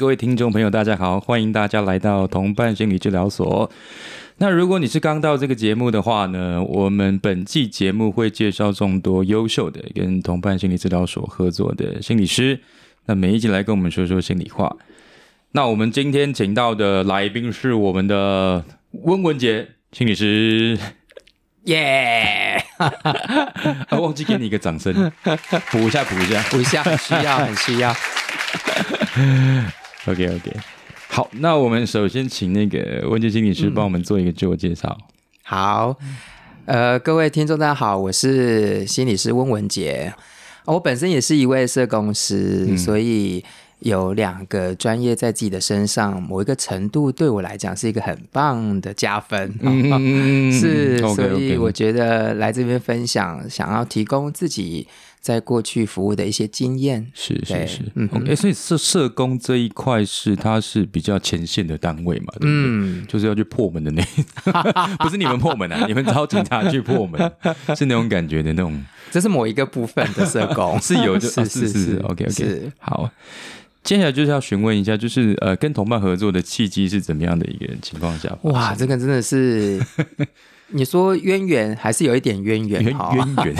[0.00, 3.70] 各位听众朋友，大家好，欢迎大家来到同伴心理治疗所。
[4.38, 12.58] 那如果你是刚到这个节目的话呢，我们本季节目会介绍众多优秀的跟同伴心理治疗所合作的心理师，
[13.04, 14.74] 那每一集来跟我们说说心里话。
[15.52, 20.78] 那我们今天请到的来宾是我们的温文杰心理师，
[21.64, 22.64] 耶！
[22.80, 25.12] 啊，忘记给你一个掌声，
[25.70, 26.42] 补一下，补一下。
[26.44, 27.94] 补一下，很需要，很需要。
[30.10, 30.52] OK OK，
[31.08, 34.98] 好，那我们首先请那个温杰心理师帮我们做一个自我介绍。
[35.44, 35.96] 好，
[36.64, 40.12] 呃，各位听众大家好，我是心理师温文杰，
[40.64, 42.76] 我本身也是一位社工师，嗯。
[42.76, 43.44] 所以
[43.80, 49.54] 有两个专业在自己的身上，某一个程度对我来讲是一个很棒的加分。
[49.60, 54.86] 嗯 是所以我觉得来这边分享，想要提供自己
[55.20, 57.10] 在过去服务的一些经验。
[57.14, 57.80] 是是是。
[57.94, 62.52] 嗯哎所以社社工这一块是它是比较前线的单位嘛，对不对？
[62.52, 64.02] 嗯，就是要去破门的那，
[65.00, 67.18] 不是你们破门啊，你们找警察去破门，
[67.74, 72.72] 是那种感觉的那种，这是某一个部分的社工，是有就啊是是是，OK OK，是。
[72.78, 73.10] 好。
[73.82, 78.36] 接下来就是要询问一下，就是呃，跟同伴合作的契机是怎么样的一个情况下？
[78.42, 79.80] 哇，这个真的是，
[80.68, 83.12] 你说渊源还是有一点渊源渊哈。
[83.14, 83.56] 渊源，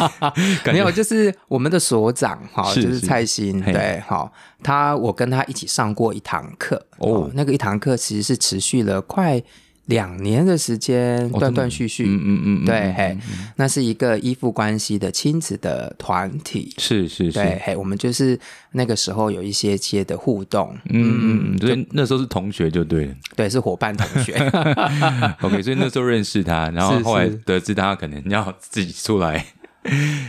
[0.75, 3.01] 没有，就是我们的所长哈，就是是。
[3.01, 3.73] 蔡欣，嘿。
[3.73, 4.31] 对，好，
[4.63, 7.23] 他我跟他一起上过一堂课哦。
[7.23, 9.43] 哦，那个一堂课其实是持续了快
[9.87, 13.19] 两年的时间，哦断断续续，嗯嗯嗯，嗯对，嗯嘿，
[13.57, 18.39] 那是一个依附关系的亲子的团体，是是是，对，嘿，我们就是
[18.73, 23.15] 那个时候有一些些的互动，嗯嗯嗯，所以那时候是同学就对了。
[23.35, 24.35] 对，是伙伴同学，
[25.43, 29.45] OK，所以那时候认识他，然后后来得知他可能要自己出来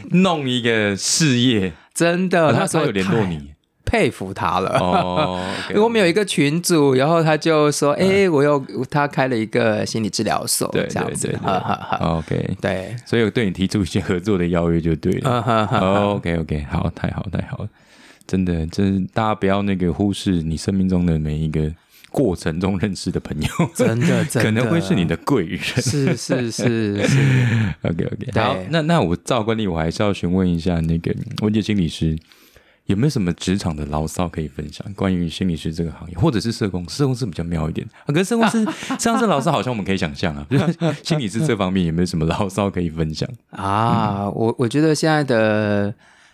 [0.10, 3.54] 弄一个事业，真的，哦他那时候有联络你
[3.92, 4.80] 佩服他了。
[4.80, 5.44] 哦。
[5.70, 11.38] 因为我们有一个群组，然后他就说：“哎、我有他开了一个心理治疗所，对这样子。
[12.00, 15.30] OK，对，所以我对你提出一些合作的邀约就对了。
[15.30, 17.58] 嗯 哈哈，哦 OK OK，好，太好太好。
[17.58, 17.70] 了，
[18.26, 21.70] 真的，真是大家不要那个忽视你生命中的每一个
[22.12, 24.44] 过程中认识的朋友，真的 真的。
[24.44, 25.60] 可能会是你的贵人。
[25.60, 27.18] 是是是是
[27.84, 32.18] ，OK OK，好，那那我照惯例，我还是要询问一下那个文杰心理师，
[32.92, 34.86] 有没有什么职场的牢骚可以分享？
[34.94, 38.64] 关于心理师这个行业，或者是社工，社工是比较妙一点，啊、可是社工是
[39.00, 40.46] 上次老师好像我们可以想象啊，
[41.04, 43.28] 心理师这方面有没有什么牢骚可以分享？
[43.52, 45.94] 啊，我我觉得现在的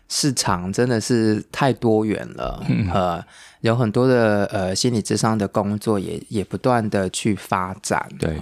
[0.10, 2.90] 市场真的是太多元了，嗯。
[2.92, 3.24] 呃，
[3.62, 8.40] 有很多的呃心理智商的工作也也不断的去发展，对，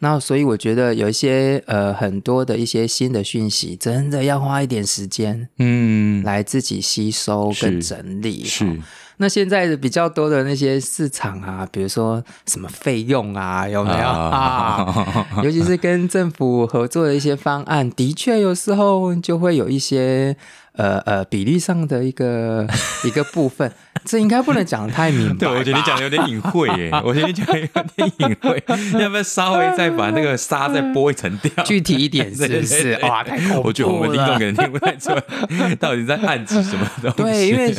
[0.00, 8.44] 那所以我觉得有一些呃很多的一些新的讯息，真的要花一点时间嗯，来自己吸收跟整理。
[8.44, 8.76] 是哦
[9.22, 15.26] 那现在的比较多的那些市场啊，比如说什么费用啊，有没有啊？
[15.44, 20.34] 尤其是跟政府合作的一些方案，的确有时候就会有一些
[20.80, 22.66] 呃呃比例上的一个
[23.04, 23.70] 一个部分，
[24.06, 28.62] 这应该不能讲的太明白对，我觉得你讲的有点隐晦耶， 我觉得你讲的有点隐晦，
[28.98, 31.52] 要不要稍微再把那个沙再剥一层掉？
[31.64, 32.98] 具体一点是不是？
[33.02, 33.60] 哇，太恐怖了！
[33.64, 37.22] 我觉得我们听众可能听不太出来，到底在暗指什么东西？
[37.22, 37.74] 对，因为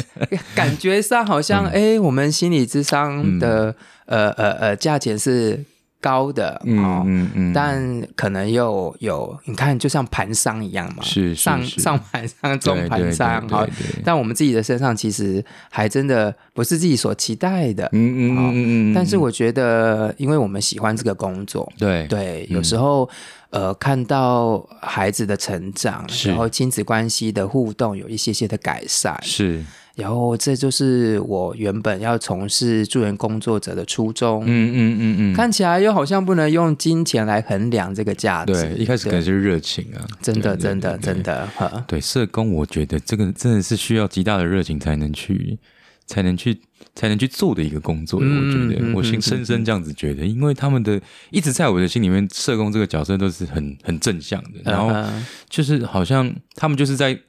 [0.54, 3.74] 感觉上好像哎、我们心理智商的、
[4.06, 5.64] 呃呃呃价钱是
[6.02, 7.04] 高的嗯哦。
[7.06, 11.80] 嗯嗯，但可能又有，你看，就像盘商一样嘛，是是上是。
[11.80, 13.66] 上盘商、中对盘商，好
[14.04, 17.88] 但我们自己的身上其实还真的不是自己所期待的。
[17.94, 22.06] 嗯嗯嗯，但是我觉得，因为我们喜欢这个工作，对。
[22.08, 23.08] 对，有时候、
[23.52, 29.64] 呃看到孩子的成长，然后亲子关系的互动有一些些的改善，是
[29.96, 34.44] 然后这就是我原本要从事助人工作者的初衷。
[34.46, 38.54] 嗯嗯嗯嗯，看起来又好像不能用金钱来衡量这个价值。
[38.54, 45.60] 对，一开始可能是热情啊，真的真的真的，呵对社工，我觉得这个真的是需要极大的热情才能去，
[46.08, 46.60] 才能去，
[46.96, 48.22] 才能去做的一个工作。
[48.24, 51.00] 嗯我觉得，嗯我心嗯深深这样子觉得，因为他们的
[51.32, 57.20] 一直在我的心里面，社工这个角色都是很很正向的，然后嗯就是好像他们就是在。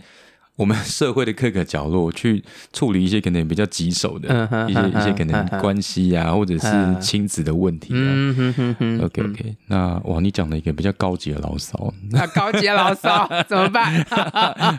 [0.56, 7.96] 我们社会的各个角落去处理一些可能比较棘手的嗯一些嗯一些可能关系啊，或者是嗯亲子的问题啊。
[7.98, 13.92] 嗯哼哼哼 OK OK，那哇，你讲了一个比较高级的牢骚，那高阶牢骚 怎么办？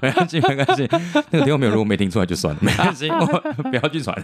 [0.01, 0.87] 没关系，没关系。
[1.31, 4.15] 那个听众朋友如果没听出来就算了， 没关系，我不要去传。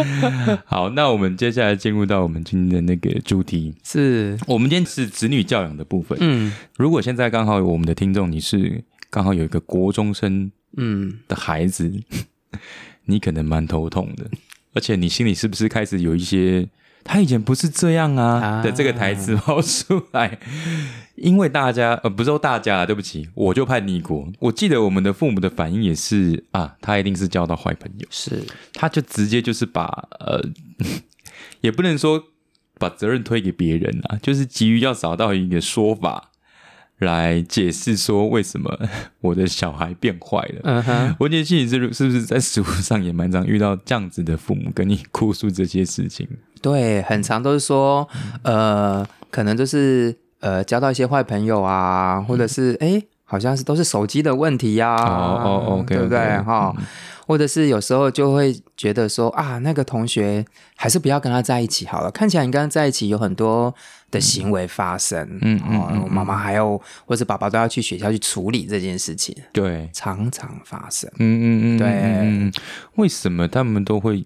[0.64, 3.74] 好，那我们接下来进入到我们今天的那个主题。
[3.84, 6.16] 是，我们今天是子女教养的部分。
[6.22, 11.92] 嗯如果现在刚好有我们的听众，你是刚好有一个国中生嗯，的孩子，
[13.06, 14.30] 你可能蛮头痛的。
[14.74, 16.68] 而且你心里是不是开始有一些
[17.02, 20.38] 他以前不是这样啊啊的这个台词 冒出来？
[21.14, 24.28] 因为大家呃不是说大家啦，对不起，我就叛逆过。
[24.38, 28.42] 我记得我们的父母的反应也是啊，他一定是交到坏朋友，是
[28.74, 29.84] 他就直接就是把
[30.20, 30.44] 呃，
[31.62, 32.22] 也不能说
[32.78, 36.32] 把责任推给别人啊，就是急于要找到一个说法
[37.00, 38.70] 来解释说为什么
[39.20, 40.60] 我的小孩变坏了。
[40.64, 46.26] 嗯哼，文杰信你是是不是在食物上也蛮常遇到这样子的父母跟你哭诉这些事情？
[46.62, 48.08] 对，很常都是说，
[48.42, 56.18] 呃，可能就是呃交到一些坏朋友啊，或者是哎，好像是都是手机的问题呀、哦哦，OK，对不对？
[56.42, 56.74] 哈？
[57.26, 60.44] 或者是有时候就会觉得说啊，那个同学
[60.76, 63.74] 还是不要跟他在一起好了，看起来你跟他在一起有很多
[64.12, 71.10] 的行为发生，嗯嗯哦，妈妈还有或者爸爸都要去学校去处理这件事情，对，常常发生。
[71.18, 72.62] 嗯嗯嗯，对。
[72.94, 74.24] 为什么他们都会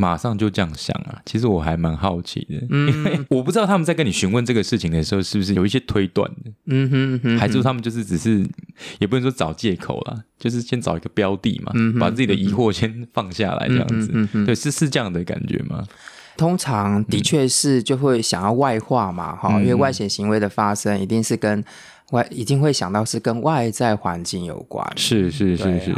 [0.00, 1.20] 马上就这样想啊？
[1.26, 8.42] 其实我还蛮好奇的，因为 我不知道他们在跟你询问这个事情的时候，是不是有一些推断的，嗯哼嗯哼，还是说他们就是只是
[8.98, 15.84] 也不能说找借口啦，就是先找一个标的嘛，嗯把自己的疑惑先放下来，这样子，对，是是这样的感觉吗？
[16.36, 19.60] 通常的确是就会想要外化嘛，哈、嗯。
[19.60, 21.62] 因为外显行为的发生一定是跟
[22.10, 25.94] 外，一定会想到是跟外在环境有关，是是是是是，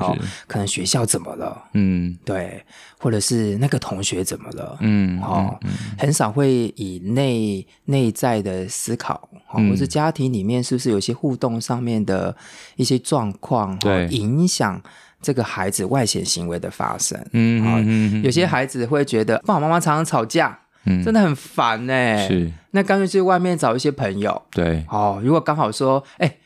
[0.46, 2.16] 可能学校怎么了，嗯。
[2.24, 2.64] 对，
[2.98, 5.58] 或者是那个同学怎么了，嗯，哦，
[5.98, 12.34] 很少会以内内在的思考，哦，嗯或是家庭里面是不是有些互动上面的
[12.76, 14.80] 一些状况，对哦，影响
[15.20, 17.18] 这个孩子外显行为的发生。
[17.32, 21.02] 嗯好嗯嗯嗯有些孩子会觉得爸爸妈妈常常吵架，嗯。
[21.05, 24.43] 真的很烦呢、是，那干脆去外面找一些朋友。
[24.50, 25.20] 对，哦。
[25.23, 26.37] 如果刚好说，哎、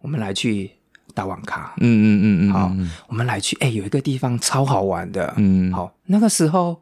[0.00, 0.70] 我们来去
[1.14, 2.90] 打网咖，嗯嗯嗯嗯，好嗯。
[3.08, 6.80] 我们来去，哎、有一个地方超好玩的，嗯，好，那个时候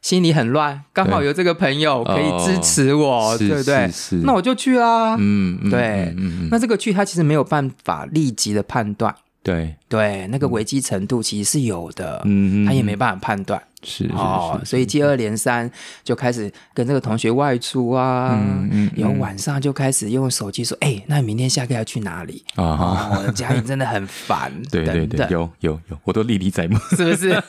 [0.00, 3.86] 心里很乱，刚好有这个朋友可以支持我，是对不对？
[3.88, 4.16] 是是。
[4.24, 5.16] 那我就去啦。
[5.18, 5.80] 嗯嗯，对。
[5.80, 13.62] 嗯嗯嗯，那这个去，他其实没有办法立即的判断，对，对那个危机程度其实是有的，嗯，他也没办法判断。
[13.82, 15.70] 是是哦，是，所以接二连三
[16.04, 26.78] 就开始跟这个同学外出啊，嗯嗯然后晚上就开始用手机说：“哎、那你明天下课要去哪里？”啊家里真的很烦， 对对对，有有有，我都历历在目。
[26.96, 27.42] 是不是？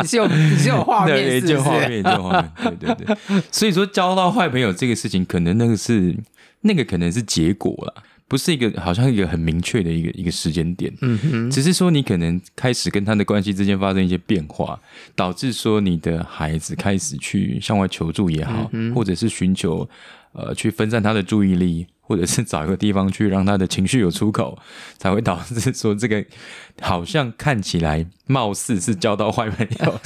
[0.00, 3.42] 你是有你是有画面，对，是画面，就画面，对对对。
[3.50, 6.16] 所以说，交到坏朋友这个事情，可能那个是
[6.62, 10.92] 那个可能是结果啦，不是一个好像一个很明确的一个一个时间点。
[11.00, 14.78] 嗯哼，只是说你可能开始跟他的关系之间发生一些变化，
[15.14, 19.88] 导致说你的孩子开始去向外求助也好，或者是寻求
[20.32, 24.58] 呃去分散他的注意力，或者是找一个地方去让他的情绪有出口，
[24.96, 26.24] 才会导致说这个
[26.80, 30.00] 好像看起来貌似是交到坏朋友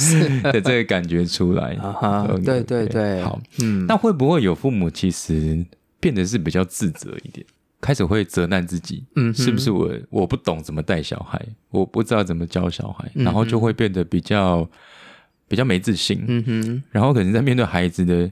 [0.52, 1.74] 的这个感觉出来。
[1.82, 5.64] 啊哈对对对，好，嗯，那会不会有父母其实
[6.00, 7.46] 变得是比较自责一点，
[7.80, 9.04] 开始会责难自己？
[9.14, 11.40] 嗯是不是我我不懂怎么带小孩，
[11.70, 14.68] 我不知道怎么教小孩，嗯然后就会变得比较
[15.48, 18.30] 比较没自信，嗯哼，然后可能在面对孩子的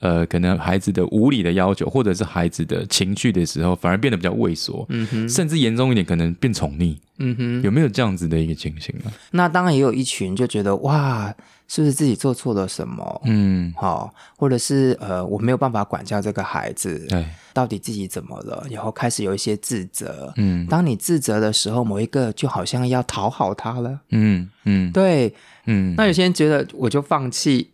[0.00, 7.62] 呃，可能孩子的无理的要求，或者是孩子的情绪的时候，反而变得比较畏缩，嗯哼，甚至严重一点，可能变宠溺，嗯哼。
[7.62, 9.08] 有没有这样子的一个情形啊？
[9.30, 11.34] 那当然也有一群就觉得哇，
[11.66, 13.22] 是不是自己做错了什么？
[13.24, 18.64] 嗯，好、或者是呃，我没有办法管教这个孩子，对，到底自己怎么了？
[18.70, 20.32] 然后开始有一些自责。
[20.36, 24.00] 嗯当你自责的时候，某一个就好像要讨好他了。
[24.10, 25.34] 嗯嗯对，
[25.66, 27.70] 嗯，那有些人觉得我就放弃，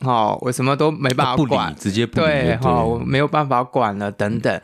[0.00, 4.60] 好、我什么都没办法管，，直接不理，对，哈、哈，我没有办法管了，等等，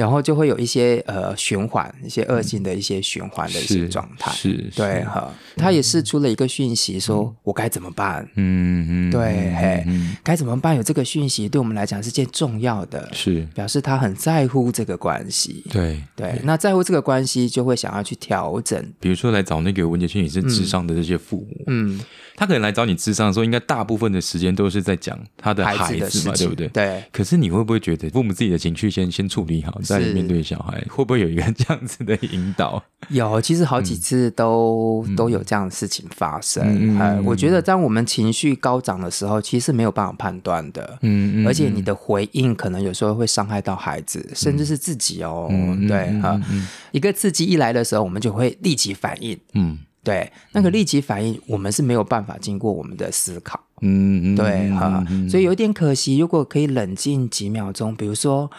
[0.00, 4.32] 然后就会有一些呃循环，一些恶性的一些循环的一些是状态。
[4.32, 8.26] 是，是，对哈，他也是出了一个讯息，说我该怎么办？
[8.36, 10.74] 嗯嗯，对嗯嘿嗯该怎么办？
[10.74, 15.62] 有这个讯息，对我们来讲是件重要的，是，表示他很在乎这个关系。
[15.70, 16.02] 对。
[16.16, 18.82] 对，那在乎这个关系，就会想要去调整。
[19.00, 22.00] 比如说来找那个文杰心理师智商的这些父母，嗯，
[22.40, 26.68] 他可能来找你智商的时候，应该大部分的时间都是在讲他的孩孩子嘛，对子的事情，不对？
[26.68, 32.82] 对，可是你会不会觉得父母自己的情绪先先处理好，再面对小孩，会不会有一个这样子的引导？
[33.10, 36.96] 有，其实好几次都、都有这样的事情发生。
[37.26, 40.98] 我觉得当我们情绪高涨的时候，其实是没有办法判断的。
[41.02, 45.46] 嗯而且你的回应可能有时候会伤害到孩子，甚至是自己哦。
[45.50, 49.38] 嗯对哈、嗯一个刺激一来的时候，我们就会立即反应。
[49.52, 53.60] 嗯对，那个立即反应，我们是没有办法经过我们的思考。
[53.82, 56.18] 嗯嗯，对哈、嗯所以有点可惜。
[56.18, 58.50] 如果可以冷静几秒钟，比如说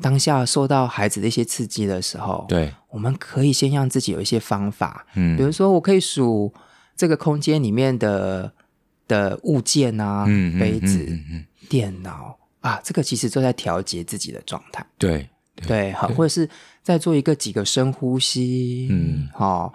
[0.00, 5.36] 当下受到孩子的一些刺激的时候，对，我们可以先让自己有一些方法，嗯。
[5.36, 6.52] 比如说我可以数
[6.96, 8.52] 这个空间里面的
[9.06, 10.26] 的物件啊，
[10.58, 11.44] 杯子、嗯嗯嗯。
[11.68, 14.84] 电脑啊，这个其实都在调节自己的状态。
[14.98, 15.28] 对
[15.66, 16.48] 对，好，或者是
[16.82, 19.28] 再做一个几个深呼吸，嗯。
[19.32, 19.72] 好、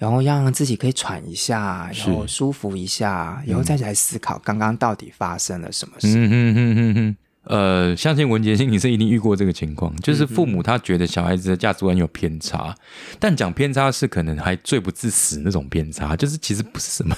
[0.00, 6.08] 然后让自己可以喘一下，然后舒服一下，然后再来思考刚刚到底发生了什么事。
[6.08, 7.16] 嗯哼哼哼哼。
[7.44, 12.74] 呃，相信文杰心你是一定遇过这个情况，就是父母他觉得小孩子的价值观有偏差，
[13.18, 17.14] 但讲偏差是可能还罪不至死那种偏差，就是其实不是什么，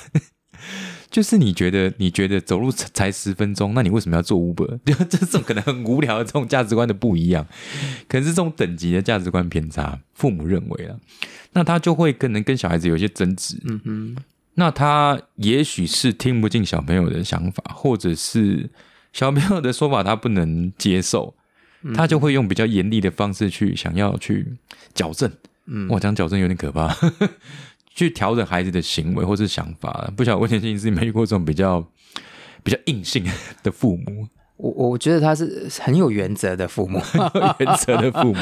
[1.12, 4.78] 就是你觉得你觉得走路才才十分钟，那你为什么要做 Uber？
[4.87, 7.47] 就 这种可能很无聊的这种价值观的不一样，
[8.09, 10.97] 可能是这种等级的价值观偏差，父母认为啊，
[11.52, 14.16] 那他就会可能跟小孩子有一些争执，嗯哼，
[14.54, 18.71] 那他也许是听不进小朋友的想法，或者是
[19.12, 21.35] 小朋友的说法他不能接受，
[21.95, 24.54] 他就会用比较严厉的方式去想要去
[24.95, 25.31] 矫正。
[25.66, 25.87] 嗯。
[25.90, 26.88] 我讲矫正有点可怕，
[27.95, 30.11] 去调整孩子的行为或是想法。
[30.17, 31.87] 不晓得温先生是没遇过这种比较
[32.63, 33.25] 比较硬性
[33.63, 37.01] 的父母，我我觉得他是很有原则的父母。
[37.59, 38.41] 原则的父母。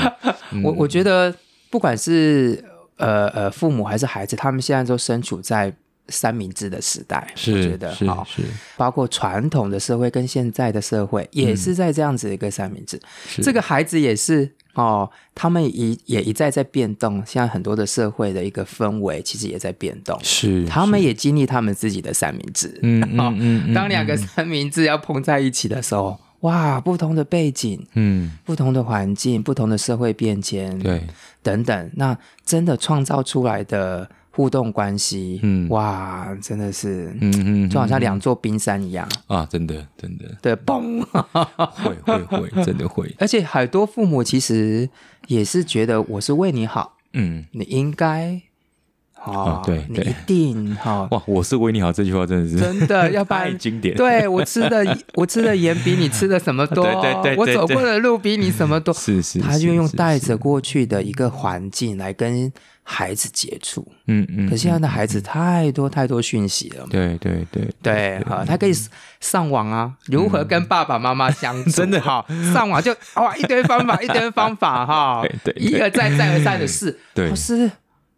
[0.53, 1.35] 嗯 我我觉得
[1.71, 2.63] 不管是
[2.97, 5.73] 呃呃父母还是孩子，他们现在都身处在
[6.09, 7.27] 三明治的时代。
[7.31, 8.43] 我觉是是得好，是
[8.77, 12.97] 包括传统的社会跟现在的社会，也是在这样子的一个三明治。
[12.99, 17.23] 嗯这个孩子也是哦，他们一也一再在变动。
[17.27, 22.79] 现在很多的社会的一个氛围其实也在变动，是他们也经历他们自己的三明治。
[22.83, 31.03] 嗯 嗯嗯嗯当两个三明治要碰在一起的时候，哇，不同的背景、嗯不同的环境、不同的社会变迁，对
[31.43, 34.09] 等等，那真的创造出来的
[34.41, 35.69] 互动关系，嗯。
[35.69, 40.25] 哇，真的是，嗯嗯就好像两座冰山一样，啊真的真的。
[40.41, 41.05] 对，嘣！
[41.85, 43.15] 会会会真的会。
[43.19, 44.89] 而且很多父母其实
[45.27, 47.45] 也是觉得我是为你好，嗯。
[47.53, 48.41] 你应该，
[49.23, 50.05] 哦哦，对对。
[50.05, 53.95] 你一定哈、哦，哇，我是为你好这句话真的是真的， 要不太然经典。
[53.95, 62.51] 对我吃的我吃的盐比你吃的什么多， 对对对对我走对过的路比你什么多，是是，他就用带着过去的一个环境来跟
[62.91, 63.87] 孩子接触。
[64.07, 66.85] 嗯嗯，可现在的孩子太多太多讯息了。
[66.91, 68.73] 对对对对，哈，他可以
[69.21, 71.71] 上网啊，如何跟爸爸妈妈相处？
[71.79, 76.99] 真的哈，上网就哇一堆方法， 一堆方法哈，对对一而再再而三的试。
[77.15, 77.71] 对老师，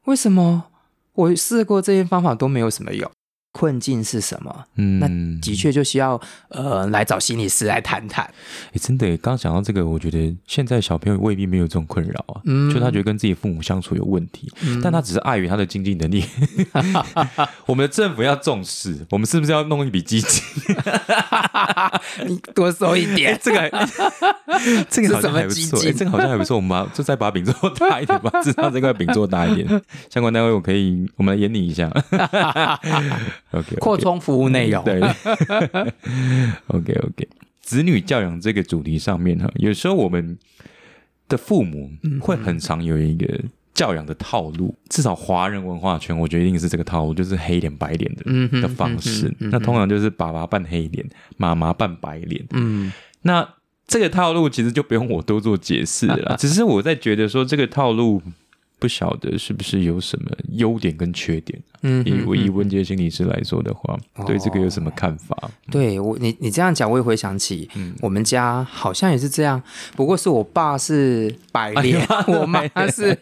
[0.05, 0.65] 为什么
[1.13, 3.11] 我试过这些方法都没有什么用？
[3.53, 4.65] 困境是什么？
[4.77, 5.07] 嗯，那
[5.41, 8.25] 的确就需要呃来找心理师来谈谈。
[8.73, 14.51] 诶真的耶，刚刚讲到这个，我觉得现在小朋友未必没有这种困扰啊，嗯就他觉得跟自己父母相处有问题，
[14.83, 16.25] 但他只是碍于他的经济能力。
[17.67, 20.43] 我们的政府要重视，我们是不是要弄一笔基金？
[22.27, 23.39] 你多收一点。
[23.43, 23.71] 这个还
[24.89, 26.57] 这个好像还不是什么错，基金诶这个好像还不错。
[26.57, 29.83] 我们把就再把饼做大一点吧，至少这块饼做大一点。
[30.11, 31.91] 相关单位我可以，我们来演你一下。
[33.53, 35.01] OK，扩充服务内容，对，
[36.69, 37.29] OK OK，
[37.61, 40.37] 子女教养这个主题上面哈，有时候我们
[41.29, 41.91] 的父母
[42.21, 43.27] 会很常有一个
[43.75, 49.29] 教养的套路，至少华人文化圈，我觉得一定是这个套路，就是黑脸白脸的、嗯的方式。
[49.29, 51.07] 嗯嗯那通常就是爸爸扮黑脸，
[51.37, 52.45] 妈妈扮白脸。
[52.51, 52.93] 嗯。
[53.23, 53.49] 那
[53.87, 58.23] 这个套路其实就不用我多做解释了， 只是我在觉得说这个套路
[58.79, 61.63] 不晓得是不是有什么优点跟缺点。
[61.83, 65.37] 嗯以我以嗯文杰心理师来说的话，对这个有什么看法？
[65.71, 69.63] 对我，你你这样讲，我也回想起，嗯我们家好像也是这样，
[69.97, 73.17] 不过是我爸是白脸， 我妈是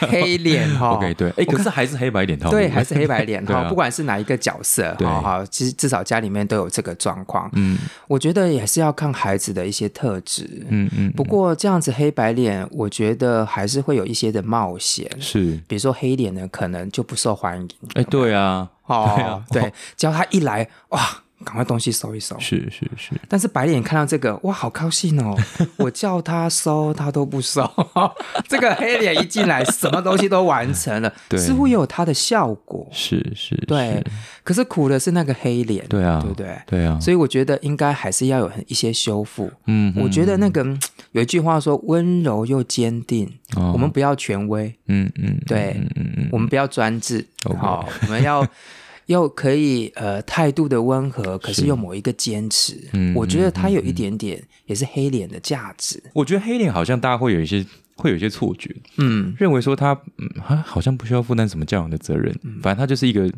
[0.00, 0.90] 黑脸哈。
[0.90, 7.50] OK，对，哎，可是还是黑白脸套路，对，还是黑白脸 哈，不管是哪一个角色对哈哈，其实至少家里面都有这个状况。
[7.54, 10.48] 嗯我觉得也是要看孩子的一些特质。
[10.68, 15.10] 嗯嗯，不过这样子黑白脸，我觉得还是会有一些的冒险。
[15.18, 17.68] 是，比如说黑脸呢，可能就不受欢迎。
[17.96, 21.00] 哎，对啊，哦，对啊对，只要他一来，哇，
[21.44, 22.38] 赶快东西收一收。
[22.38, 25.36] 是是是，但是白脸看到这个，哇，好高兴哦！
[25.76, 27.70] 我叫他收，他都不收。
[28.48, 32.86] 这个黑脸一进来，什么东西都完成了，对似乎也有它的效果。
[32.90, 34.04] 是是，对是，
[34.44, 36.58] 可是苦的是那个黑脸，对啊，对不对？
[36.66, 39.50] 对啊，所以我觉得应该还是要有一些修复。
[39.66, 40.80] 嗯，我觉得那个嗯
[41.16, 43.72] 有一句话说：“温柔又坚定。”哦。
[43.72, 47.26] 我们不要权威，嗯嗯，对嗯嗯嗯，我们不要专制。
[47.58, 48.46] 好，我们要
[49.06, 52.78] 又可以呃态度的温和，可是是又某一个坚持。
[52.92, 56.02] 嗯我觉得它有一点点也是黑脸的价值。
[56.12, 57.64] 我觉得黑脸好像大家会有一些
[57.96, 59.34] 会有一些错觉，嗯。
[59.38, 62.30] 认为说他嗯他好像不需要负担什么教养的责任，
[62.62, 63.32] 反正他就是一个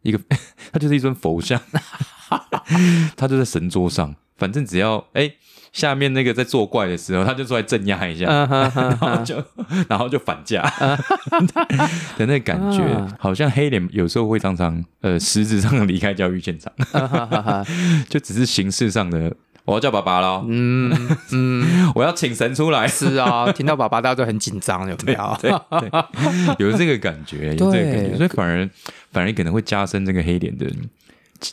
[0.00, 0.18] 一个
[0.72, 1.60] 他就是一尊佛像，
[3.16, 5.30] 他就在神桌上，反正只要哎。
[5.72, 9.42] 下面那个在作怪的时候，他就出来镇压一下， 然后就
[9.88, 10.62] 然后就反价。
[12.18, 12.82] 的那感觉，
[13.18, 16.72] 好像黑脸有时候会常常呃实质上离开教育现场，
[18.08, 20.92] 就只是形式上的我要叫爸爸了，嗯
[21.30, 25.38] 嗯，我要请神出来，是啊，听到爸爸大家都很紧张，有没有？
[25.40, 25.50] 对
[25.80, 25.90] 对，
[26.58, 28.68] 有这个感觉，有这个感觉，所以反而
[29.10, 30.66] 反而可能会加深这个黑脸的。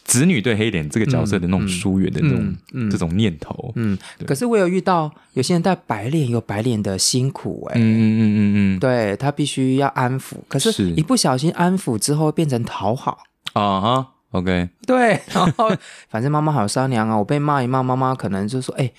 [0.03, 2.55] 子女对黑脸这个角色的那种疏远的那种
[2.91, 10.69] 这种念头，嗯，可是我有遇到有些人带白脸，有白脸的辛苦，哎，嗯嗯嗯嗯嗯，对他必须要安抚，可是。
[10.95, 13.19] 一不小心安抚之后变成讨好。
[13.53, 15.71] 啊哈，OK，对，然后
[16.09, 18.91] 反正妈妈好商量啊，我被骂一骂，妈妈可能就说，哎，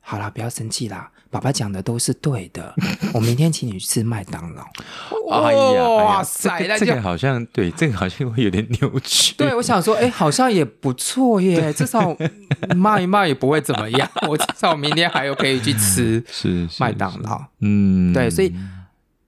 [0.00, 1.10] 好啦，不要生气啦。
[1.30, 2.74] 爸爸讲的都是对的，
[3.12, 4.62] 我明天请你去吃麦当劳。
[5.30, 9.34] 哎呀，哇塞，这个好像对，这个好像会有点扭曲。
[9.38, 12.16] 对，我想说，哎，好像也不错耶，至少
[12.76, 14.08] 骂一骂也不会怎么样。
[14.28, 17.42] 我至少明天还有可以去吃是麦当劳。
[17.60, 18.54] 嗯，对，所以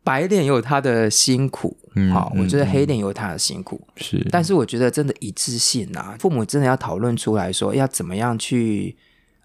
[0.05, 1.77] 白脸有他的辛苦，
[2.13, 3.87] 好，我觉得黑脸有他的辛苦。
[3.97, 8.97] 是，但是我觉得真的一致性啊，父母真的要讨论出来说，要怎么样去。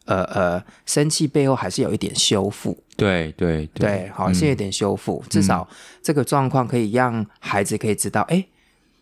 [0.05, 5.67] 呃呃，生气背后还是有一点修复，对对对，好，是有点修复，至少
[6.01, 8.45] 这个状况可以让孩子可以知道，哎，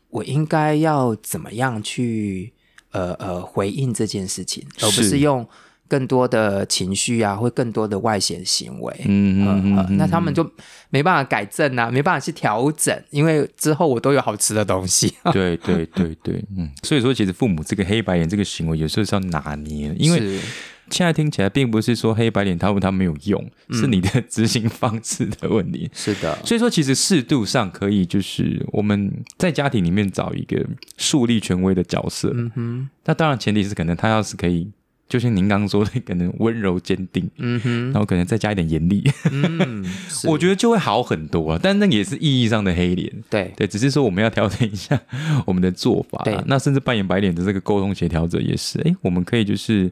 [0.10, 2.54] 我应该要怎么样去
[2.92, 5.48] 呃呃回应这件事情，而不是用
[5.88, 10.48] 更多的情绪啊，或更多的外显行为，嗯嗯嗯，那他们就
[10.92, 20.40] 没办法改正啊，没办法去调整，因为之后我都有好吃的东西， 对对对对，嗯，所以说其实父母这个黑白眼这个行为有时候是要拿捏，因为。
[20.92, 25.90] 现在听起来并不是说黑白脸他他没有用，是你的执行方式的问题。
[25.94, 30.64] 是的，所以说其实适度上可以，就是我们在家庭里面找一个
[30.98, 32.32] 树立权威的角色。
[32.36, 34.70] 嗯哼，那当然前提是可能他要是可以，
[35.08, 37.30] 就像您刚刚说的，可能温柔坚定。
[37.38, 39.04] 嗯哼，然后可能再加一点严厉。
[39.32, 39.86] 嗯，
[40.28, 41.60] 我觉得就会好很多啊。
[41.62, 43.12] 但那也是意义上的黑脸。
[43.30, 45.00] 对对，只是说我们要调整一下
[45.48, 46.22] 我们的做法。
[46.26, 48.80] 对，那甚至扮演白脸的这个沟通协调者也是。
[48.82, 49.92] 哎，我们可以就是。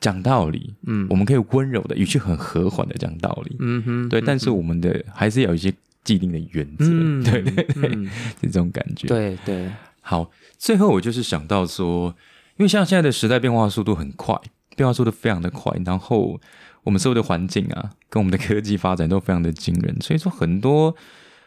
[0.00, 6.84] 讲道理，嗯，我们可以温柔的语气很和缓的讲道理，嗯哼，对，但是我们的还是有一些既定的原则，
[7.30, 7.90] 对对 对，
[8.40, 9.70] 是这种感觉，对对。
[10.00, 12.14] 好，最后我就是想到说，
[12.58, 14.38] 因为像现在的时代变化速度很快，
[14.76, 16.38] 变化速度非常的快，然后
[16.82, 20.94] 我们社会的环境啊，跟我们的科技发展都非常的惊人，所以说很多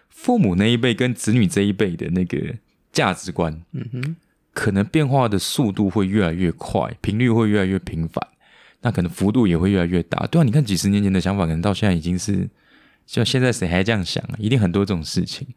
[0.10, 2.56] 父母那一辈跟子女这一辈的那个
[2.92, 4.16] 价值观，嗯哼，
[4.54, 8.28] 可能变化的速度会越来越快，频率会越来越频繁。
[8.82, 12.48] 那可能幅度也会越来越大，对啊，你看几十年前的想法，可能到现在已经是，
[13.06, 14.36] 就现在谁还这样想啊？
[14.38, 15.48] 一定很多这种事情。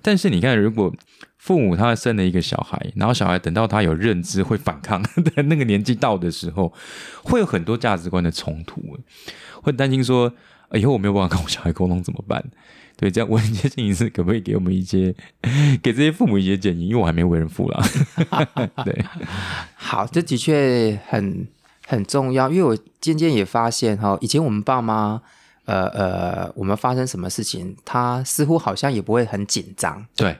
[0.00, 0.94] 但是你看，如果
[1.38, 6.72] 父母他生了一个小孩，然后小孩等到他有认知会反抗的 那个年纪到的时候，
[7.24, 8.80] 会有很多价值观的冲突，
[9.62, 10.32] 会担心说
[10.72, 12.44] 以后我没有办法跟我小孩沟通怎么办？
[12.96, 15.14] 对，这样我接近一次，可不可以给我们一些
[15.82, 16.88] 给这些父母一些建议？
[16.88, 17.82] 因为我还没为人父啦。
[18.84, 19.04] 对，
[19.74, 21.46] 好，这的确很。
[21.90, 25.22] 很重要，因为我渐渐也发现哈，以前我们爸妈，
[25.64, 30.36] 呃呃，我们发生什么事情，他似乎好像也不会很紧张，对，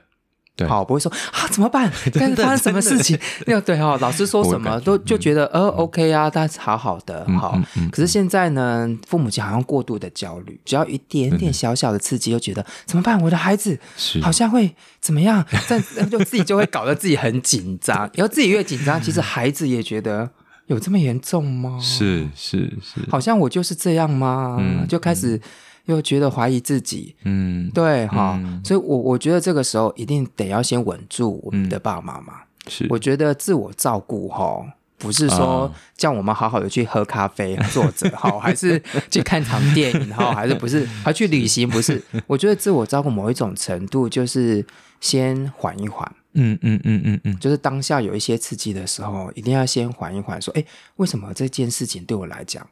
[0.55, 1.91] 对，好，不会说啊怎么办？
[2.13, 3.19] 但是发生什么事情？
[3.47, 7.59] 那对哈，老师说什么都就觉得呃 OK 啊，但是好好的好。
[7.91, 13.19] 可是现在呢，父母亲好像过度的焦虑，只要一点点小小的刺激，就觉得怎么办？
[13.23, 13.79] 我的孩子
[14.21, 15.43] 好像会怎么样？
[15.67, 20.29] 但 就自己就会搞得自己很紧张，然后自己越紧张，其实孩子也觉得。
[20.69, 21.79] 有这么严重吗？
[21.83, 24.59] 是是是，好像我就是这样吗？
[24.89, 25.41] 就开始
[25.87, 27.15] 又觉得怀疑自己。
[27.25, 32.35] 嗯，对哈，所以，我我觉得这个时候一定得要先稳住我们的爸爸妈妈。
[32.69, 34.63] 是，我觉得自我照顾哈，
[34.99, 40.85] 不是说叫我们好好的去喝咖啡、坐着 好，还是去看场电影哈，还是不是？
[41.03, 42.03] 还去旅行不是？
[42.27, 44.65] 我觉得自我照顾某一种程度就是
[45.01, 46.15] 先缓一缓。
[46.39, 50.65] 嗯嗯嗯嗯嗯，就是当下有一些刺激的时候，一定要先缓一缓，说，哎，
[50.97, 52.67] 为什么这件事情对我来讲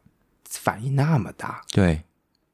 [0.48, 1.60] 反应那么大？
[1.72, 2.00] 对，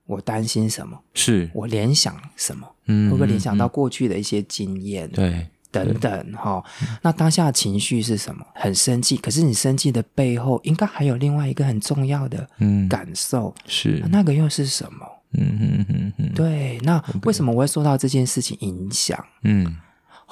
[0.06, 0.98] 我担心什么？
[1.14, 2.66] 是我联想什么？
[2.86, 5.08] 嗯，会不会联想到过去的一些经验？
[5.10, 6.64] 对，等等哈。
[7.02, 8.44] 那当下情绪是什么？
[8.54, 12.48] 很生气，可是你生气的背后，应该还有另外一个很重要的
[12.88, 15.06] 感受，是那个又是什么？
[15.34, 16.78] 嗯嗯嗯嗯，对。
[16.82, 19.22] 那为什么我会受到这件事情影响？
[19.44, 19.76] 嗯。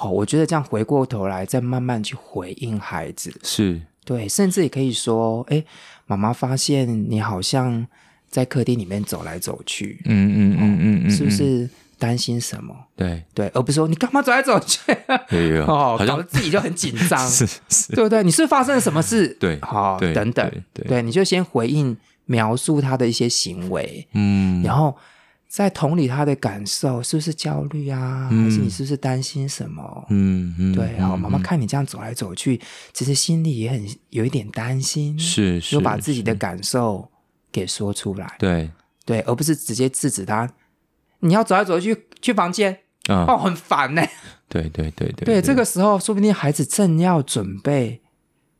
[0.01, 3.79] 好，我觉得这样回过头来，再慢慢去回应孩子，是。
[4.03, 5.63] 对，甚至也可以说，哎，
[6.07, 7.85] 妈妈发现你好像
[8.27, 12.75] 在客厅里面走来走去，嗯嗯嗯嗯嗯，是不是担心什么？
[12.95, 13.23] 对。
[13.35, 14.79] 对，而不是说你干嘛走来走去
[15.29, 18.23] 有有，哦，搞得自己就很紧张，是是，对不对？
[18.23, 19.27] 你是发生了什么事？
[19.39, 20.87] 对好、对等等，对对。
[20.87, 24.97] 对，你就先回应描述他的一些行为，嗯，然后
[25.51, 28.29] 再同理他的感受，是不是焦虑啊？
[28.31, 28.45] 嗯。
[28.45, 30.05] 还是你是不是担心什么？
[30.09, 32.61] 嗯嗯，对，然后妈妈看你这样走来走去，
[32.93, 37.11] 其实心里也很有一点担心，是是，就把自己的感受
[37.51, 38.71] 给说出来，对。
[39.03, 40.49] 对，而不是直接制止他。
[41.19, 42.71] 你要走来走去去房间，
[43.09, 44.01] 啊，哦，很烦呢。
[44.47, 47.99] 对对对对对，这个时候说不定孩子正要准备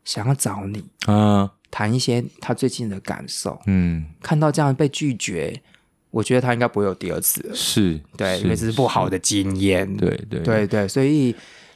[0.03, 5.61] 想要找你啊，谈一些他最近的感受，嗯，看到这样被拒绝，
[6.11, 7.55] 我觉得他应该不会有第二次了。
[7.55, 9.87] 是，对，因为这是不好的经验。
[9.97, 11.35] 对对对对，所以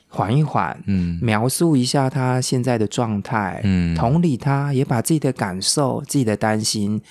[0.09, 7.01] 缓一缓，嗯描述一下他现在的状态，嗯同理他，也把自己的感受、自己的担心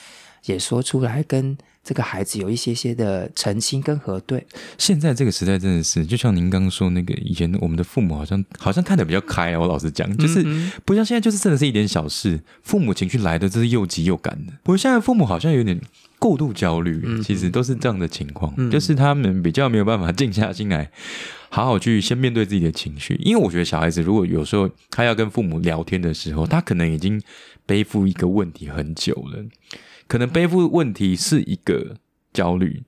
[0.44, 4.44] 也说出来，跟这个孩子有一些些的澄清跟核对。
[4.78, 9.60] 现在这个时代真的是，就像您刚刚说那个，以前我们的父母好像好像看得比较开啊。
[9.60, 14.52] 我老实讲，就是嗯不像现在，就是真的是一点小事，父母情绪来的这是又急又赶的。
[14.62, 15.78] 不过现在父母好像有点
[16.18, 20.90] 过度焦虑，嗯其实都是这样的情况，就是他们比较没有办法静下心来，
[21.50, 23.14] 好好去先面对自己的情绪。
[23.22, 27.20] 因为我觉得小孩子如果有时候他要跟父母聊天的时候，他可能已经
[27.66, 29.44] 背负一个问题很久了，
[30.06, 31.96] 可能背负问题是一个
[32.32, 32.82] 焦虑，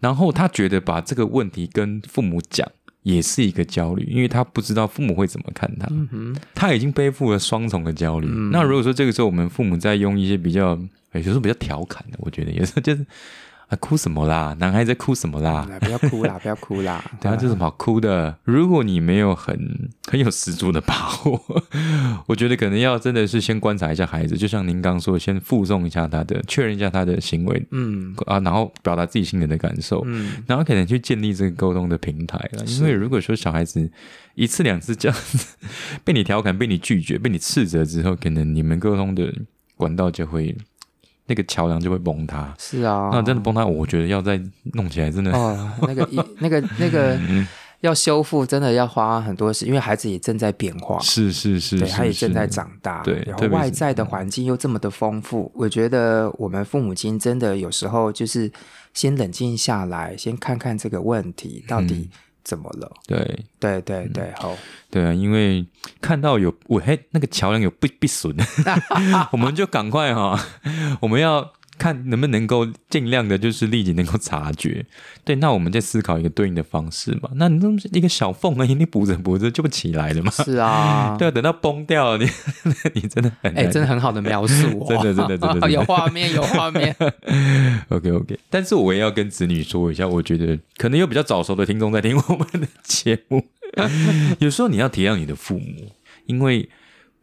[0.00, 2.66] 然后他觉得把这个问题跟父母讲
[3.02, 5.88] 也是一个焦虑，因为他不知道父母会怎么看他，
[6.54, 8.26] 他已经背负了双重的焦虑。
[8.50, 10.78] 那如果说这个时候我们父母在用一些比较，
[11.12, 13.06] 有时候比较调侃的，我觉得也是就是
[13.68, 17.04] 啊哭什么啦，男孩在哭什么啦，来，不要哭啦，不要哭啦。
[17.20, 18.38] 等下这有什么好哭的？
[18.44, 21.42] 如果你没有很很有十足的把握，
[22.28, 32.64] 我觉得可能要真的是先观察一下孩子，就像您刚刚说，先附送一下他的，确认一下他的行为嗯啊，然后表达自己心里的感受，嗯，然后可能去建立这个沟通的平台了。
[32.66, 33.90] 因为如果说小孩子
[34.36, 35.56] 一次两次这样子
[36.04, 39.32] 被你调侃、被你拒绝、被你斥责之后，可能你们沟通的
[39.74, 40.56] 管道就会
[41.26, 42.54] 那个桥梁就会崩塌。
[42.58, 44.40] 是啊，那真的崩塌，我觉得要再
[44.74, 45.32] 弄起来，真的。
[45.32, 47.18] 哦，那个一那个那个
[47.80, 50.98] 要修复，真的要花很多时，因为孩子也正在变化。
[51.00, 58.50] 是是是，对，他也正在是长大，对然后外在的环境又这么的丰富，我觉得我们父母亲真的有时候就是
[58.94, 62.08] 先冷静下来，先看看这个问题到底
[62.46, 62.88] 怎么了。
[63.06, 63.44] 对。
[63.58, 64.56] 对对对，好，
[64.90, 65.66] 对啊，因为
[66.00, 68.36] 看到有我嘿那个桥梁有被被损，
[69.32, 70.38] 我们就赶快哈，
[71.00, 74.84] 我们要看能不能够尽量的，就是立即能够察觉。
[75.24, 77.30] 对，那我们再思考一个对应的方式嘛。
[77.34, 80.30] 那你这么一个小缝而已，你补着补着就不起来了嘛？
[80.44, 82.30] 是啊， 对啊，等到崩掉了， 你
[82.94, 86.94] 你真的很哎、难真的很好的描述、哦，真的真的真的真的有画面，有画面。
[87.88, 93.44] OK OK，但是我也要跟子女说一下，我觉得可能有比较早熟的听众在听我们的节目，
[94.38, 95.92] 有时候你要体谅你的父母，
[96.26, 96.68] 因为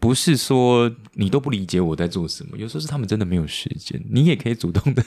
[0.04, 5.02] 不是说你都不理解我在做什么，有时候是他们真的没有时间，你也可以主动的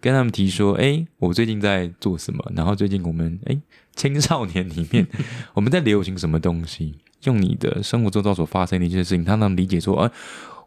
[0.00, 3.60] 跟他们提说，哎，我最近在做什么，然后最近我们哎
[3.96, 5.08] 青少年里面
[5.54, 10.12] 我们在流行什么东西，用你的生活周遭所发生的一些事情，他能理解说，哎、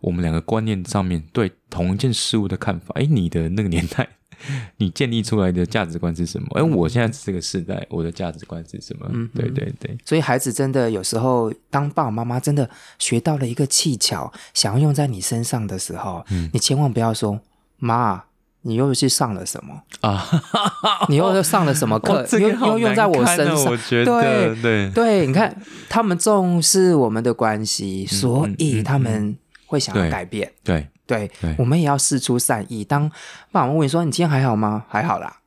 [0.01, 4.14] 我们两个观念上面对同一件事物的看法，哎，你的那个年代，
[4.77, 6.47] 你建立出来的价值观是什么？
[6.59, 9.09] 哎，我现在这个时代，我的价值观是什么？
[9.33, 12.69] 对对对，所以孩子真的有时候，当爸爸妈妈真的
[12.99, 17.39] 学到了一个技巧，想要用在你身上的时候，嗯你千万不要说
[17.77, 18.23] “妈”，
[18.63, 19.81] 你又去上了什么？
[20.01, 20.25] 啊，
[21.09, 22.23] 你又上了什么课？
[22.27, 23.77] 这又又用在我身上我？
[23.77, 25.55] 觉得对对，你看
[25.87, 30.51] 他们重视我们的关系，所以嗯他们会想要改变。
[30.63, 32.83] 对对对，我们也要试出善意。
[32.83, 33.09] 当
[33.51, 35.37] 爸爸妈妈问你说：“你今天还好吗？”还好啦。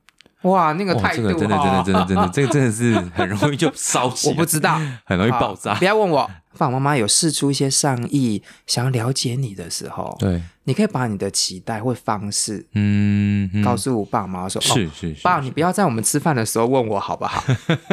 [0.42, 5.84] 哇，那个哇，态度、这个真的真的真的真的，这个真的是很容易就烧起来，我不知道， 很容易爆炸不。
[5.84, 6.30] 要问我。
[6.56, 17.44] 爸爸妈妈有试出一些善意，想要了解你的时候，对，你可以把你的期待或方式嗯，嗯告诉爸妈说：“哦，是是是，爸，你不要在我们吃饭的时候问我好不好？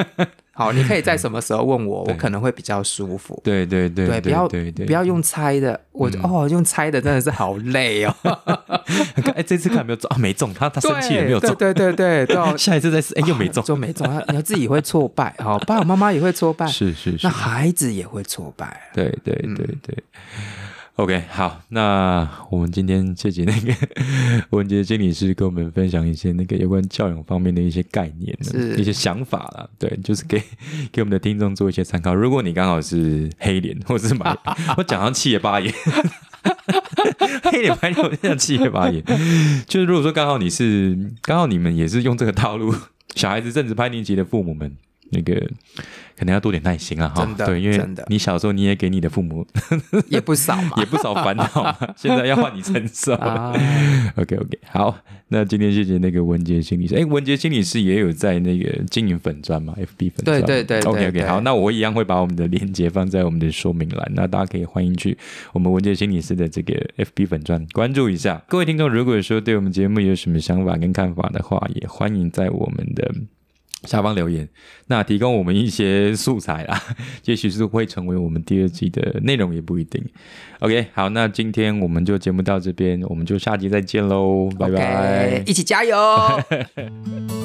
[0.57, 3.37] 好，你可以在什么时候问我，我可能会比较舒服。
[3.43, 8.15] 对对对对，不要不要用猜的，我哦用猜的真的是好累哦。
[9.35, 17.27] 哎，这次看没有中啊，没中，他他生气也没有中，对对对对 下一次再试，哎，又没中，就没中，你自己会挫败，好，爸爸妈妈也会挫败， 是是是。
[17.27, 18.89] 那，孩子也会挫败。
[18.93, 20.03] 对对对对。
[20.97, 23.73] OK，好，那我们今天谢谢那个
[24.51, 28.33] 文杰经理师跟我们分享一些那个有关教养方面的一些概念
[28.77, 29.67] 一些想法啦。
[29.77, 30.41] 对，就是给
[30.93, 32.15] 给我们的听众做一些参考。
[32.15, 34.37] 如果你刚好是黑脸 或者是白，
[34.77, 35.69] 我讲上七爷八爷，
[37.43, 39.03] 黑脸白脸，我讲七爷八爷，
[39.67, 42.73] 就是如果说刚好你是刚好你们也是用这个套路
[43.15, 44.77] 小孩子正值叛逆期的父母们，
[45.15, 45.35] 那个
[46.17, 49.45] 可能要多点耐心啊，哈真，的对，因为你小时候你也给你的父母
[50.09, 53.13] 也不少嘛 也不少烦恼嘛， 现在要换你承受。
[53.13, 53.53] 啊。
[54.17, 54.97] OK OK，好，
[55.29, 65.17] 那今天谢谢那个文杰心理师，哎，文杰心理师也有在那个经营粉砖嘛，FB 粉砖，对对对对 OK OK，好，那我一样会把我们的链接放在我们的说明栏，那大家可以欢迎去
[65.53, 68.41] 我们文杰心理师的这个 FB 粉砖关注一下。
[68.47, 73.13] 各位听众，如果说对我们节目有什么想法跟看法的话，也欢迎在我们的。
[73.85, 74.47] 下方留言，
[74.87, 76.81] 那提供我们一些素材啦，
[77.25, 80.03] 也许是会成为我们第二季的内容，也不一定。
[80.59, 85.43] OK，好，那今天我们就节目到这边，我们就下集再见喽，拜拜。
[85.45, 85.95] 一起加油！